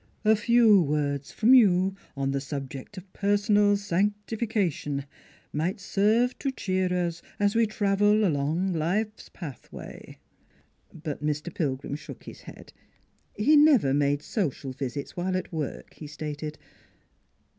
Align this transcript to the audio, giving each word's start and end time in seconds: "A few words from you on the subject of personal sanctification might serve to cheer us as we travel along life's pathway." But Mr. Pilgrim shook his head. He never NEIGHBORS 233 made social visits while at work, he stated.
"A 0.25 0.35
few 0.35 0.81
words 0.81 1.31
from 1.31 1.53
you 1.53 1.95
on 2.17 2.31
the 2.31 2.41
subject 2.41 2.97
of 2.97 3.13
personal 3.13 3.77
sanctification 3.77 5.05
might 5.53 5.79
serve 5.79 6.35
to 6.39 6.49
cheer 6.49 6.91
us 6.91 7.21
as 7.39 7.53
we 7.53 7.67
travel 7.67 8.25
along 8.25 8.73
life's 8.73 9.29
pathway." 9.29 10.17
But 10.91 11.23
Mr. 11.23 11.53
Pilgrim 11.53 11.93
shook 11.93 12.23
his 12.23 12.41
head. 12.41 12.73
He 13.35 13.55
never 13.55 13.93
NEIGHBORS 13.93 14.01
233 14.01 14.09
made 14.09 14.21
social 14.23 14.73
visits 14.73 15.15
while 15.15 15.37
at 15.37 15.53
work, 15.53 15.93
he 15.93 16.07
stated. 16.07 16.57